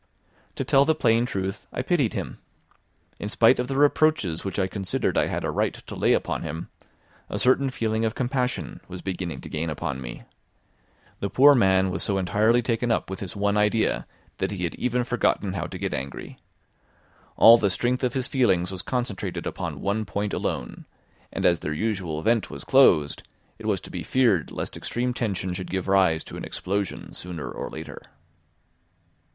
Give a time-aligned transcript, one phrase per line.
[0.55, 2.39] To tell the plain truth, I pitied him.
[3.19, 6.41] In spite of the reproaches which I considered I had a right to lay upon
[6.41, 6.69] him,
[7.29, 10.23] a certain feeling of compassion was beginning to gain upon me.
[11.19, 14.73] The poor man was so entirely taken up with his one idea that he had
[14.73, 16.39] even forgotten how to get angry.
[17.37, 20.85] All the strength of his feelings was concentrated upon one point alone;
[21.31, 23.21] and as their usual vent was closed,
[23.59, 27.51] it was to be feared lest extreme tension should give rise to an explosion sooner
[27.51, 28.01] or later.